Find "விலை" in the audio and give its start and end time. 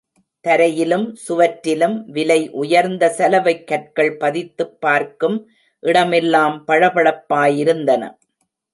2.05-2.49